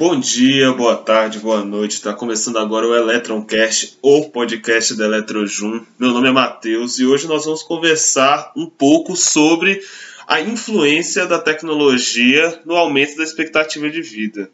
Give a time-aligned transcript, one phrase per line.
[0.00, 1.92] Bom dia, boa tarde, boa noite.
[1.92, 5.84] Está começando agora o Electroncast, o podcast da Eletrojum.
[5.98, 9.78] Meu nome é Matheus e hoje nós vamos conversar um pouco sobre
[10.26, 14.50] a influência da tecnologia no aumento da expectativa de vida.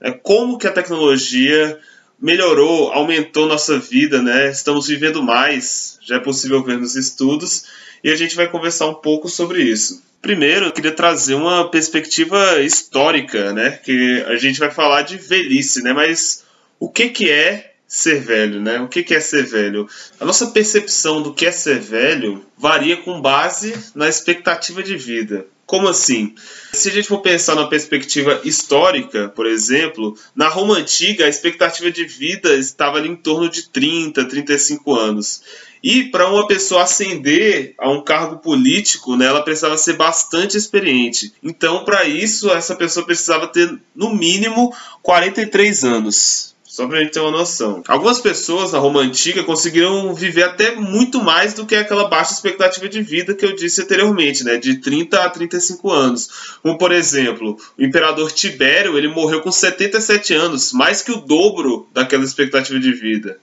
[0.00, 1.78] É, como que a tecnologia
[2.20, 4.50] melhorou, aumentou nossa vida, né?
[4.50, 7.64] Estamos vivendo mais, já é possível ver nos estudos,
[8.02, 10.02] e a gente vai conversar um pouco sobre isso.
[10.20, 13.70] Primeiro, eu queria trazer uma perspectiva histórica, né?
[13.70, 15.92] Que a gente vai falar de velhice, né?
[15.92, 16.44] Mas
[16.78, 18.80] o que, que é ser velho, né?
[18.80, 19.88] O que, que é ser velho?
[20.20, 25.46] A nossa percepção do que é ser velho varia com base na expectativa de vida.
[25.70, 26.34] Como assim?
[26.72, 31.92] Se a gente for pensar na perspectiva histórica, por exemplo, na Roma antiga a expectativa
[31.92, 35.42] de vida estava ali em torno de 30, 35 anos.
[35.80, 41.32] E para uma pessoa ascender a um cargo político, né, ela precisava ser bastante experiente.
[41.40, 46.49] Então, para isso, essa pessoa precisava ter no mínimo 43 anos.
[46.70, 47.82] Só para a gente ter uma noção.
[47.88, 52.88] Algumas pessoas na Roma Antiga conseguiram viver até muito mais do que aquela baixa expectativa
[52.88, 54.56] de vida que eu disse anteriormente, né?
[54.56, 56.30] De 30 a 35 anos.
[56.62, 61.88] Como, por exemplo, o imperador Tibério, ele morreu com 77 anos, mais que o dobro
[61.92, 63.40] daquela expectativa de vida.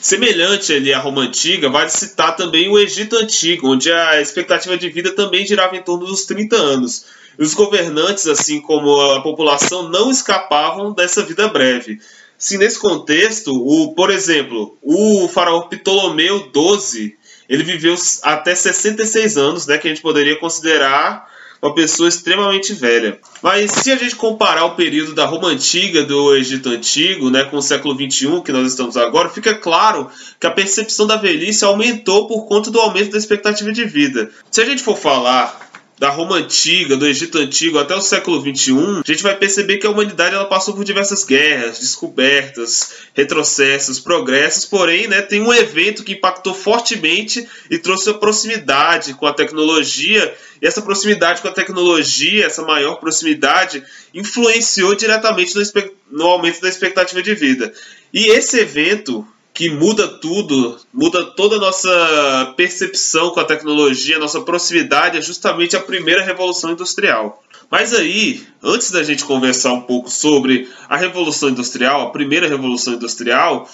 [0.00, 4.90] Semelhante ali à Roma Antiga, vale citar também o Egito Antigo, onde a expectativa de
[4.90, 7.04] vida também girava em torno dos 30 anos.
[7.38, 12.00] Os governantes, assim como a população, não escapavam dessa vida breve.
[12.38, 17.16] Sim, nesse contexto, o, por exemplo, o faraó Ptolomeu XII,
[17.48, 21.32] ele viveu até 66 anos, né, que a gente poderia considerar
[21.64, 23.18] uma pessoa extremamente velha.
[23.42, 27.56] Mas se a gente comparar o período da Roma Antiga, do Egito Antigo, né, com
[27.56, 32.26] o século XXI, que nós estamos agora, fica claro que a percepção da velhice aumentou
[32.26, 34.30] por conta do aumento da expectativa de vida.
[34.50, 35.63] Se a gente for falar
[35.98, 39.86] da Roma antiga, do Egito antigo até o século 21, a gente vai perceber que
[39.86, 46.02] a humanidade ela passou por diversas guerras, descobertas, retrocessos, progressos, porém, né, tem um evento
[46.02, 51.52] que impactou fortemente e trouxe a proximidade com a tecnologia, e essa proximidade com a
[51.52, 53.82] tecnologia, essa maior proximidade,
[54.12, 55.62] influenciou diretamente no,
[56.10, 57.72] no aumento da expectativa de vida.
[58.12, 64.40] E esse evento que muda tudo, muda toda a nossa percepção com a tecnologia, nossa
[64.40, 67.40] proximidade, é justamente a primeira revolução industrial.
[67.70, 72.94] Mas aí, antes da gente conversar um pouco sobre a revolução industrial, a primeira revolução
[72.94, 73.70] industrial,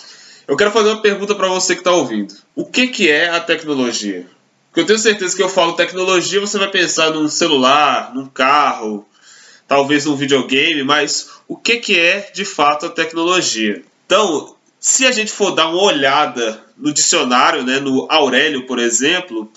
[0.47, 2.35] eu quero fazer uma pergunta para você que está ouvindo.
[2.55, 4.27] O que, que é a tecnologia?
[4.69, 9.07] Porque eu tenho certeza que eu falo tecnologia, você vai pensar num celular, num carro,
[9.67, 13.83] talvez num videogame, mas o que, que é de fato a tecnologia?
[14.05, 19.53] Então, se a gente for dar uma olhada no dicionário, né, no Aurélio, por exemplo,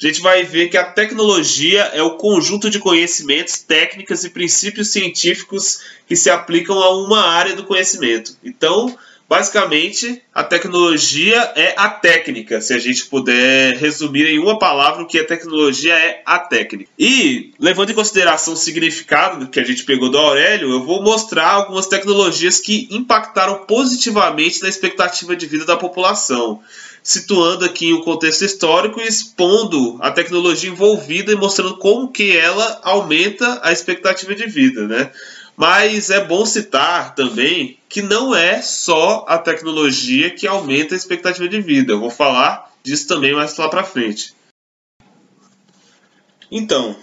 [0.00, 4.90] a gente vai ver que a tecnologia é o conjunto de conhecimentos, técnicas e princípios
[4.90, 8.36] científicos que se aplicam a uma área do conhecimento.
[8.44, 8.96] Então,
[9.28, 15.06] Basicamente, a tecnologia é a técnica, se a gente puder resumir em uma palavra o
[15.06, 16.90] que a tecnologia é a técnica.
[16.98, 21.50] E, levando em consideração o significado que a gente pegou do Aurélio, eu vou mostrar
[21.50, 26.62] algumas tecnologias que impactaram positivamente na expectativa de vida da população,
[27.02, 32.80] situando aqui o contexto histórico e expondo a tecnologia envolvida e mostrando como que ela
[32.82, 35.10] aumenta a expectativa de vida, né?
[35.58, 41.48] Mas é bom citar também que não é só a tecnologia que aumenta a expectativa
[41.48, 41.92] de vida.
[41.92, 44.32] Eu vou falar disso também mais lá para frente.
[46.48, 46.94] Então,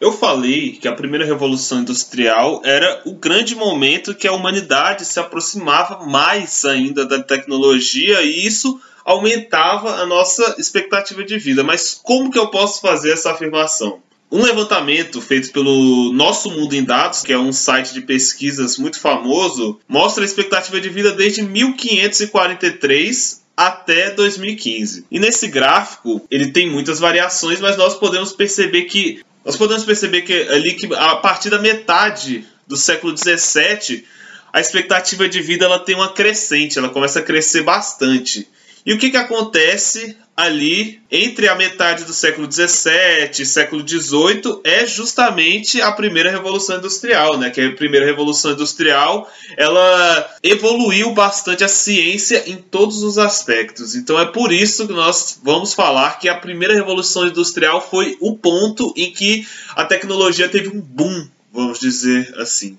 [0.00, 5.20] eu falei que a primeira revolução industrial era o grande momento que a humanidade se
[5.20, 11.62] aproximava mais ainda da tecnologia e isso aumentava a nossa expectativa de vida.
[11.62, 14.02] Mas como que eu posso fazer essa afirmação?
[14.30, 19.00] Um levantamento feito pelo Nosso Mundo em Dados, que é um site de pesquisas muito
[19.00, 25.04] famoso, mostra a expectativa de vida desde 1543 até 2015.
[25.10, 30.22] E nesse gráfico, ele tem muitas variações, mas nós podemos perceber que nós podemos perceber
[30.22, 34.04] que ali que a partir da metade do século 17,
[34.52, 38.48] a expectativa de vida ela tem uma crescente, ela começa a crescer bastante.
[38.84, 44.60] E o que, que acontece ali entre a metade do século XVII e século XVIII
[44.64, 47.50] é justamente a primeira revolução industrial, né?
[47.50, 53.94] Que a primeira revolução industrial ela evoluiu bastante a ciência em todos os aspectos.
[53.94, 58.36] Então é por isso que nós vamos falar que a primeira revolução industrial foi o
[58.36, 59.46] ponto em que
[59.76, 62.78] a tecnologia teve um boom, vamos dizer assim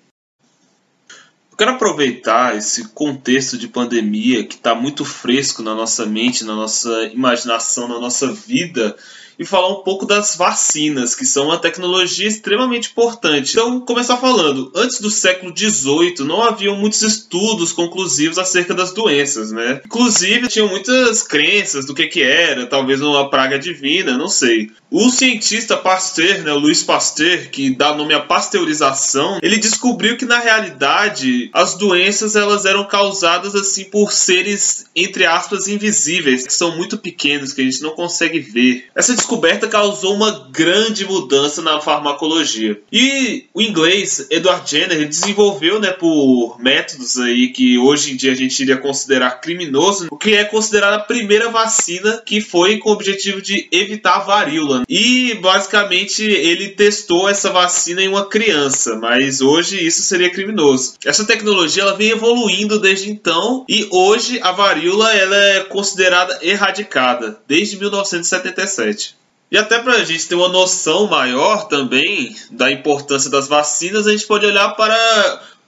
[1.57, 7.03] quero aproveitar esse contexto de pandemia que está muito fresco na nossa mente, na nossa
[7.13, 8.95] imaginação, na nossa vida,
[9.41, 13.53] e falar um pouco das vacinas, que são uma tecnologia extremamente importante.
[13.53, 19.51] Então, começar falando, antes do século XVIII não haviam muitos estudos conclusivos acerca das doenças,
[19.51, 19.81] né?
[19.83, 24.69] Inclusive, tinham muitas crenças do que que era, talvez uma praga divina, não sei.
[24.91, 30.25] O cientista Pasteur, né, o Louis Pasteur, que dá nome à pasteurização, ele descobriu que
[30.25, 36.75] na realidade as doenças elas eram causadas assim por seres entre aspas invisíveis, que são
[36.75, 38.85] muito pequenos que a gente não consegue ver.
[38.93, 42.81] Essa descoberta causou uma grande mudança na farmacologia.
[42.91, 48.35] E o inglês Edward Jenner desenvolveu, né, por métodos aí que hoje em dia a
[48.35, 52.93] gente iria considerar criminoso, o que é considerada a primeira vacina que foi com o
[52.93, 54.83] objetivo de evitar a varíola.
[54.89, 60.95] E basicamente ele testou essa vacina em uma criança, mas hoje isso seria criminoso.
[61.05, 67.39] Essa tecnologia ela vem evoluindo desde então e hoje a varíola ela é considerada erradicada
[67.47, 69.20] desde 1977.
[69.51, 74.11] E até para a gente ter uma noção maior também da importância das vacinas, a
[74.11, 74.95] gente pode olhar para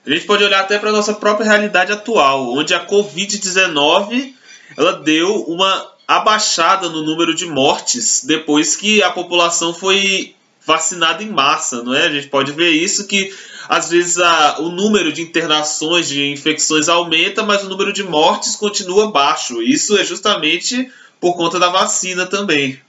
[0.06, 4.34] a gente pode olhar até para a nossa própria realidade atual, onde a Covid-19
[4.78, 10.36] ela deu uma abaixada no número de mortes depois que a população foi
[10.66, 12.08] vacinada em massa, não é?
[12.08, 13.34] A gente pode ver isso que
[13.68, 18.56] às vezes a, o número de internações, de infecções aumenta, mas o número de mortes
[18.56, 19.62] continua baixo.
[19.62, 20.90] Isso é justamente
[21.20, 22.80] por conta da vacina também.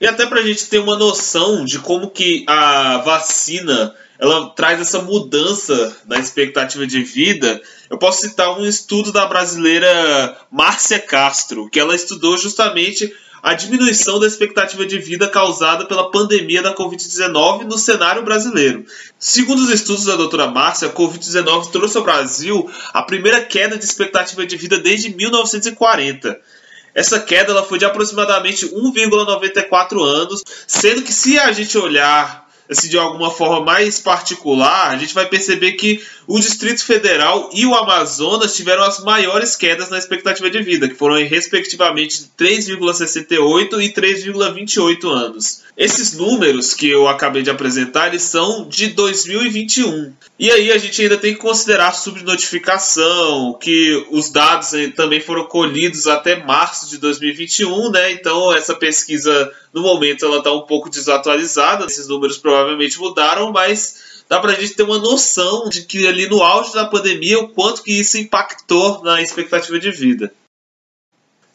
[0.00, 4.80] E até para a gente ter uma noção de como que a vacina ela traz
[4.80, 7.60] essa mudança na expectativa de vida.
[7.88, 14.18] Eu posso citar um estudo da brasileira Márcia Castro, que ela estudou justamente a diminuição
[14.18, 18.84] da expectativa de vida causada pela pandemia da Covid-19 no cenário brasileiro.
[19.18, 23.84] Segundo os estudos da doutora Márcia, a Covid-19 trouxe ao Brasil a primeira queda de
[23.84, 26.40] expectativa de vida desde 1940.
[26.98, 32.88] Essa queda ela foi de aproximadamente 1,94 anos, sendo que se a gente olhar assim,
[32.88, 37.74] de alguma forma mais particular, a gente vai perceber que o Distrito Federal e o
[37.74, 45.08] Amazonas tiveram as maiores quedas na expectativa de vida, que foram respectivamente 3,68 e 3,28
[45.08, 45.62] anos.
[45.74, 50.12] Esses números que eu acabei de apresentar, eles são de 2021.
[50.38, 55.44] E aí a gente ainda tem que considerar a subnotificação, que os dados também foram
[55.46, 58.12] colhidos até março de 2021, né?
[58.12, 64.08] Então essa pesquisa no momento ela está um pouco desatualizada, esses números provavelmente mudaram, mas
[64.28, 67.82] dá pra gente ter uma noção de que ali no auge da pandemia o quanto
[67.82, 70.32] que isso impactou na expectativa de vida.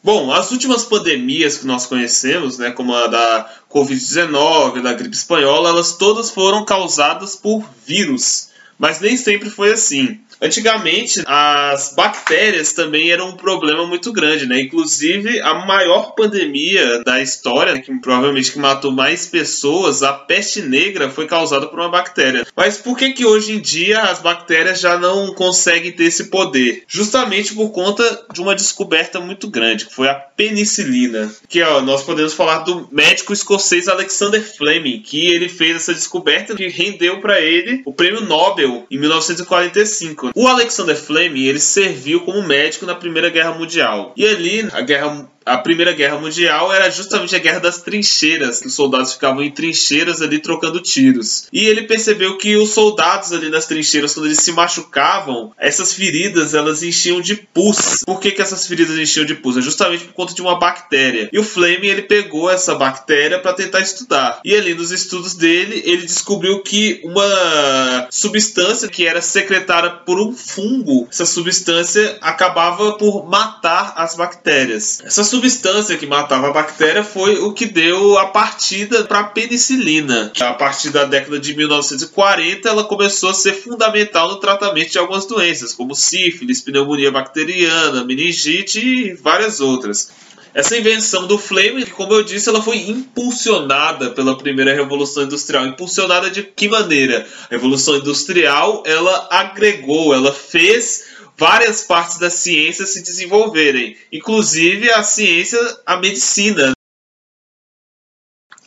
[0.02, 5.70] Bom, as últimas pandemias que nós conhecemos, né, como a da Covid-19, da gripe espanhola,
[5.70, 10.18] elas todas foram causadas por vírus, mas nem sempre foi assim.
[10.40, 14.60] Antigamente, as bactérias também eram um problema muito grande, né?
[14.60, 21.08] Inclusive, a maior pandemia da história, que provavelmente que matou mais pessoas, a peste negra,
[21.08, 22.46] foi causada por uma bactéria.
[22.56, 26.82] Mas por que que hoje em dia as bactérias já não conseguem ter esse poder?
[26.86, 31.32] Justamente por conta de uma descoberta muito grande, que foi a penicilina.
[31.48, 36.54] Que ó, nós podemos falar do médico escocês Alexander Fleming, que ele fez essa descoberta
[36.54, 40.30] que rendeu para ele o prêmio Nobel em 1945.
[40.34, 44.12] O Alexander Fleming ele serviu como médico na Primeira Guerra Mundial.
[44.16, 48.74] E ali, a guerra a Primeira Guerra Mundial era justamente a guerra das trincheiras, os
[48.74, 51.46] soldados ficavam em trincheiras ali trocando tiros.
[51.52, 56.54] E ele percebeu que os soldados ali nas trincheiras, quando eles se machucavam, essas feridas
[56.54, 58.02] elas enchiam de pus.
[58.04, 59.56] Por que, que essas feridas enchiam de pus?
[59.56, 61.28] É justamente por conta de uma bactéria.
[61.32, 64.40] E o Fleming ele pegou essa bactéria para tentar estudar.
[64.44, 70.32] E ali nos estudos dele, ele descobriu que uma substância que era secretada por um
[70.34, 75.00] fungo, essa substância acabava por matar as bactérias.
[75.04, 80.30] Essa substância que matava a bactéria foi o que deu a partida para a penicilina.
[80.40, 85.26] A partir da década de 1940, ela começou a ser fundamental no tratamento de algumas
[85.26, 90.12] doenças, como sífilis, pneumonia bacteriana, meningite e várias outras.
[90.54, 95.66] Essa invenção do Fleming, como eu disse, ela foi impulsionada pela primeira revolução industrial.
[95.66, 97.26] Impulsionada de que maneira?
[97.46, 105.02] A revolução industrial, ela agregou, ela fez várias partes da ciência se desenvolverem, inclusive a
[105.02, 106.72] ciência, a medicina.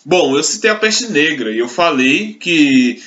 [0.05, 3.03] Bom, eu citei a peste negra e eu falei que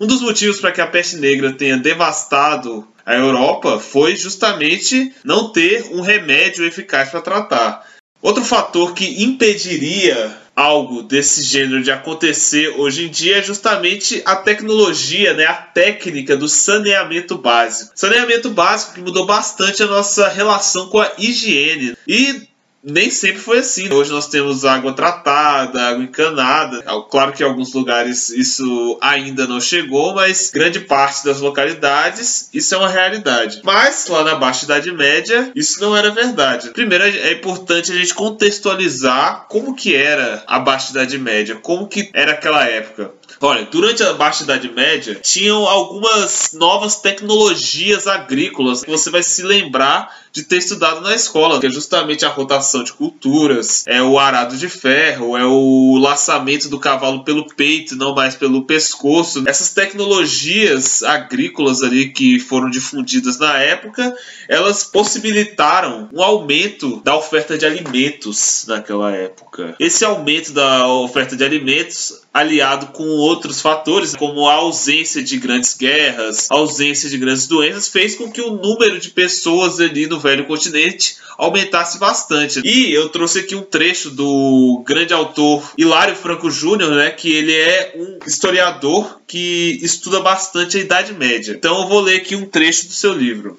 [0.00, 5.52] um dos motivos para que a peste negra tenha devastado a Europa foi justamente não
[5.52, 7.86] ter um remédio eficaz para tratar.
[8.22, 14.36] Outro fator que impediria algo desse gênero de acontecer hoje em dia é justamente a
[14.36, 17.92] tecnologia, né, a técnica do saneamento básico.
[17.94, 21.96] Saneamento básico que mudou bastante a nossa relação com a higiene.
[22.06, 22.49] E
[22.82, 23.92] nem sempre foi assim.
[23.92, 26.82] Hoje nós temos água tratada, água encanada.
[27.10, 32.74] Claro que em alguns lugares isso ainda não chegou, mas grande parte das localidades isso
[32.74, 33.60] é uma realidade.
[33.64, 36.70] Mas lá na Baixa Idade Média isso não era verdade.
[36.70, 42.10] Primeiro é importante a gente contextualizar como que era a Baixa Idade Média, como que
[42.14, 43.12] era aquela época.
[43.42, 49.42] Olha, durante a Baixa Idade Média tinham algumas novas tecnologias agrícolas que você vai se
[49.42, 54.18] lembrar de ter estudado na escola, que é justamente a rotação de culturas, é o
[54.18, 59.42] arado de ferro, é o laçamento do cavalo pelo peito, não mais pelo pescoço.
[59.46, 64.14] Essas tecnologias agrícolas ali que foram difundidas na época,
[64.48, 69.74] elas possibilitaram um aumento da oferta de alimentos naquela época.
[69.80, 75.76] Esse aumento da oferta de alimentos aliado com outros fatores, como a ausência de grandes
[75.76, 80.46] guerras, ausência de grandes doenças, fez com que o número de pessoas ali no velho
[80.46, 82.60] continente aumentasse bastante.
[82.64, 87.54] E eu trouxe aqui um trecho do grande autor Hilário Franco Júnior, né, que ele
[87.54, 91.52] é um historiador que estuda bastante a Idade Média.
[91.52, 93.58] Então eu vou ler aqui um trecho do seu livro.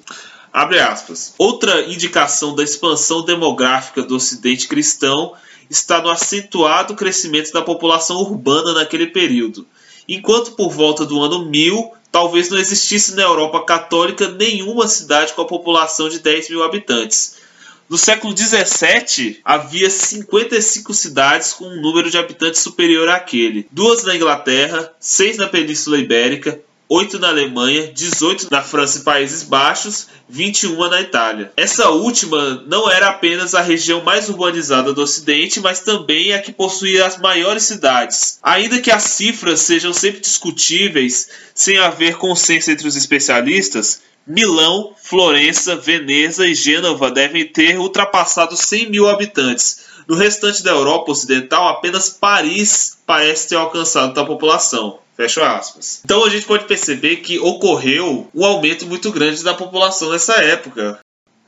[0.52, 1.34] Abre aspas.
[1.38, 5.32] Outra indicação da expansão demográfica do Ocidente cristão
[5.68, 9.66] está no acentuado crescimento da população urbana naquele período.
[10.06, 15.40] Enquanto por volta do ano 1000 talvez não existisse na Europa católica nenhuma cidade com
[15.40, 17.40] a população de 10 mil habitantes.
[17.88, 23.66] No século XVII, havia 55 cidades com um número de habitantes superior àquele.
[23.70, 26.60] Duas na Inglaterra, seis na Península Ibérica,
[26.94, 31.50] 8 na Alemanha, 18 na França e Países Baixos, 21 na Itália.
[31.56, 36.52] Essa última não era apenas a região mais urbanizada do Ocidente, mas também a que
[36.52, 38.38] possuía as maiores cidades.
[38.42, 45.74] Ainda que as cifras sejam sempre discutíveis, sem haver consenso entre os especialistas, Milão, Florença,
[45.74, 49.86] Veneza e Gênova devem ter ultrapassado 100 mil habitantes.
[50.06, 54.98] No restante da Europa Ocidental, apenas Paris parece ter alcançado tal população.
[55.22, 56.00] Fecha aspas.
[56.04, 60.98] Então a gente pode perceber que ocorreu um aumento muito grande da população nessa época.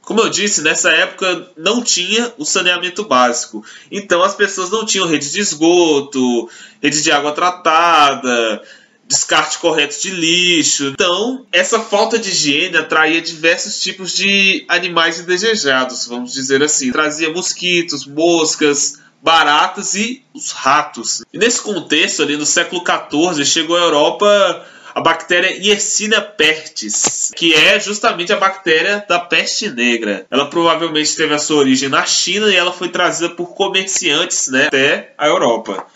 [0.03, 3.65] Como eu disse, nessa época não tinha o saneamento básico.
[3.91, 6.49] Então as pessoas não tinham rede de esgoto,
[6.81, 8.63] rede de água tratada,
[9.09, 10.93] descarte correto de lixo.
[10.95, 16.93] Então, essa falta de higiene atraía diversos tipos de animais indesejados, vamos dizer assim.
[16.93, 21.25] Trazia mosquitos, moscas, baratas e os ratos.
[21.33, 27.55] E nesse contexto, ali no século XIV, chegou à Europa a bactéria Yersinia pestis, que
[27.55, 30.27] é justamente a bactéria da peste negra.
[30.31, 34.67] Ela provavelmente teve a sua origem na China e ela foi trazida por comerciantes né,
[34.67, 35.87] até a Europa.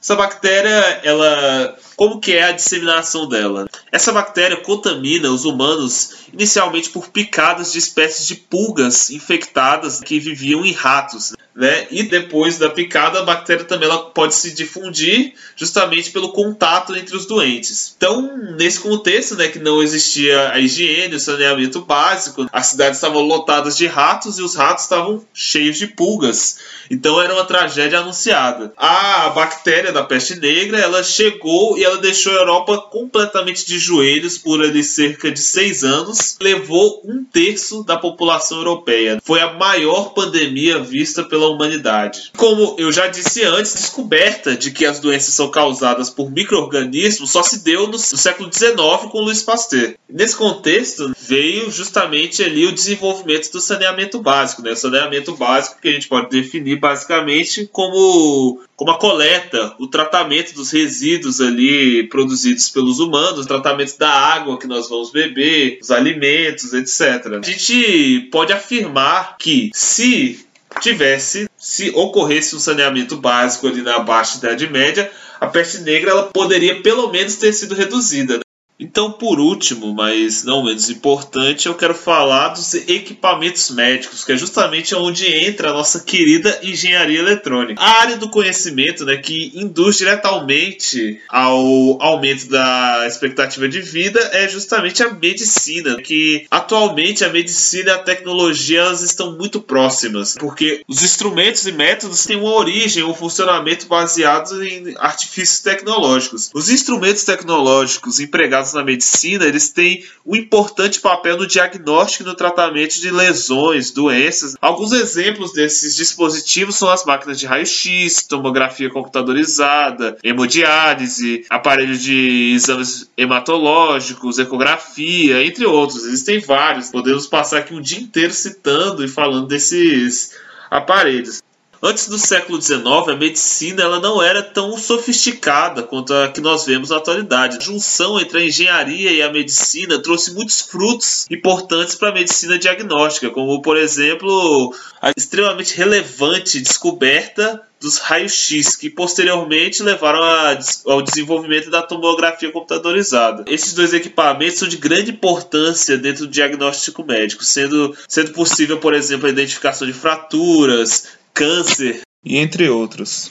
[0.00, 3.66] Essa bactéria, ela, como que é a disseminação dela?
[3.90, 10.64] Essa bactéria contamina os humanos inicialmente por picadas de espécies de pulgas infectadas que viviam
[10.64, 11.86] em ratos né?
[11.90, 17.16] E depois da picada, a bactéria também ela pode se difundir justamente pelo contato entre
[17.16, 17.94] os doentes.
[17.96, 23.22] Então, nesse contexto, né, que não existia a higiene, o saneamento básico, as cidades estavam
[23.22, 26.58] lotadas de ratos e os ratos estavam cheios de pulgas.
[26.90, 28.74] Então, era uma tragédia anunciada.
[28.76, 34.36] A bactéria da peste negra, ela chegou e ela deixou a Europa completamente de joelhos
[34.36, 39.18] por ali cerca de seis anos, levou um terço da população europeia.
[39.24, 42.32] Foi a maior pandemia vista pela pela humanidade.
[42.36, 47.30] Como eu já disse antes, a descoberta de que as doenças são causadas por micro-organismos
[47.30, 48.76] só se deu no, no século XIX
[49.10, 49.94] com Louis Pasteur.
[50.08, 54.62] Nesse contexto, veio justamente ali o desenvolvimento do saneamento básico.
[54.62, 54.72] Né?
[54.72, 60.54] O saneamento básico que a gente pode definir basicamente como, como a coleta, o tratamento
[60.54, 65.90] dos resíduos ali produzidos pelos humanos, o tratamento da água que nós vamos beber, os
[65.90, 67.40] alimentos, etc.
[67.42, 70.45] A gente pode afirmar que se
[70.80, 76.24] tivesse, se ocorresse um saneamento básico ali na Baixa Idade Média, a peste negra ela
[76.24, 78.40] poderia pelo menos ter sido reduzida.
[78.78, 84.36] Então, por último, mas não menos importante, eu quero falar dos equipamentos médicos, que é
[84.36, 87.80] justamente onde entra a nossa querida engenharia eletrônica.
[87.80, 94.46] A área do conhecimento né, que induz diretamente ao aumento da expectativa de vida é
[94.46, 100.82] justamente a medicina, que atualmente a medicina e a tecnologia elas estão muito próximas, porque
[100.86, 106.50] os instrumentos e métodos têm uma origem, um funcionamento baseados em artifícios tecnológicos.
[106.52, 112.34] Os instrumentos tecnológicos empregados na medicina, eles têm um importante papel no diagnóstico e no
[112.34, 114.56] tratamento de lesões, doenças.
[114.60, 123.10] Alguns exemplos desses dispositivos são as máquinas de raio-x, tomografia computadorizada, hemodiálise, aparelhos de exames
[123.16, 126.04] hematológicos, ecografia, entre outros.
[126.04, 126.90] Existem vários.
[126.90, 130.34] Podemos passar aqui um dia inteiro citando e falando desses
[130.70, 131.42] aparelhos.
[131.82, 136.64] Antes do século XIX, a medicina ela não era tão sofisticada quanto a que nós
[136.64, 137.58] vemos na atualidade.
[137.58, 142.58] A junção entre a engenharia e a medicina trouxe muitos frutos importantes para a medicina
[142.58, 151.02] diagnóstica, como, por exemplo, a extremamente relevante descoberta dos raios-x, que posteriormente levaram a, ao
[151.02, 153.44] desenvolvimento da tomografia computadorizada.
[153.46, 158.94] Esses dois equipamentos são de grande importância dentro do diagnóstico médico, sendo, sendo possível, por
[158.94, 163.30] exemplo, a identificação de fraturas, câncer e entre outros.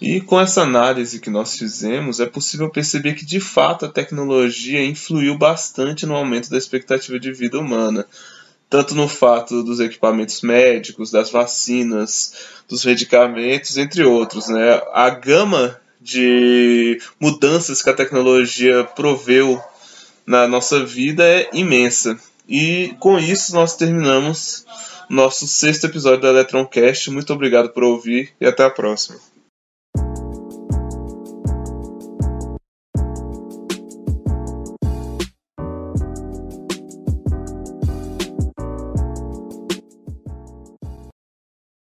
[0.00, 4.84] E com essa análise que nós fizemos, é possível perceber que de fato a tecnologia
[4.84, 8.06] influiu bastante no aumento da expectativa de vida humana,
[8.70, 12.32] tanto no fato dos equipamentos médicos, das vacinas,
[12.68, 14.48] dos medicamentos, entre outros.
[14.48, 14.80] Né?
[14.92, 19.60] A gama de mudanças que a tecnologia proveu
[20.24, 22.16] na nossa vida é imensa.
[22.48, 24.64] E com isso nós terminamos
[25.08, 27.10] nosso sexto episódio da Electroncast.
[27.10, 29.18] Muito obrigado por ouvir e até a próxima.